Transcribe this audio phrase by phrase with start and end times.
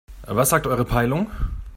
[0.25, 1.27] Was sagt eure Peilung?